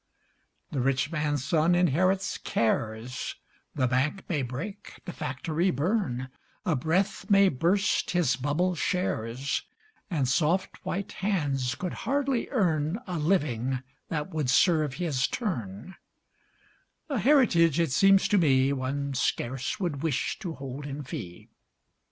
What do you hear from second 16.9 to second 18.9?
A heritage, it seems to me,